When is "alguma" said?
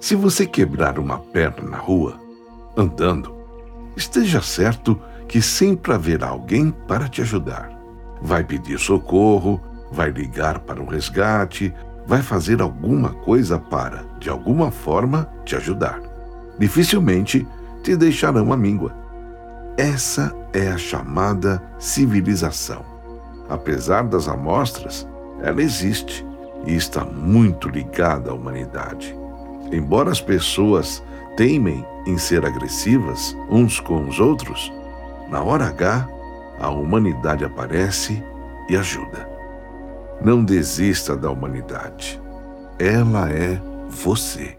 12.62-13.10, 14.30-14.70